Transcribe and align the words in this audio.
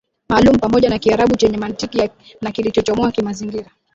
maalumu 0.29 0.59
pamoja 0.59 0.89
na 0.89 0.99
Kiarabu 0.99 1.35
chenye 1.35 1.57
mantiki 1.57 2.09
na 2.41 2.51
kilichokomoa 2.51 3.11
kimazingira 3.11 3.71